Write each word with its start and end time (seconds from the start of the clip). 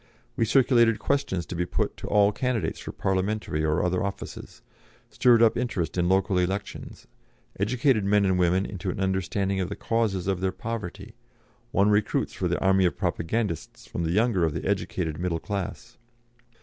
We 0.35 0.45
circulated 0.45 0.97
questions 0.97 1.45
to 1.45 1.55
be 1.55 1.63
put 1.67 1.95
to 1.97 2.07
all 2.07 2.31
candidates 2.31 2.79
for 2.79 2.91
parliamentary 2.91 3.63
or 3.63 3.83
other 3.85 4.03
offices, 4.03 4.63
stirred 5.11 5.43
up 5.43 5.55
interest 5.55 5.95
in 5.95 6.09
local 6.09 6.39
elections, 6.39 7.05
educated 7.59 8.03
men 8.03 8.25
and 8.25 8.39
women 8.39 8.65
into 8.65 8.89
an 8.89 8.99
understanding 8.99 9.59
of 9.59 9.69
the 9.69 9.75
causes 9.75 10.25
of 10.25 10.41
their 10.41 10.51
poverty, 10.53 11.13
won 11.71 11.91
recruits 11.91 12.33
for 12.33 12.47
the 12.47 12.59
army 12.59 12.85
of 12.85 12.97
propagandists 12.97 13.85
from 13.85 14.01
the 14.03 14.11
younger 14.11 14.43
of 14.43 14.55
the 14.55 14.65
educated 14.67 15.19
middle 15.19 15.39
class. 15.39 15.99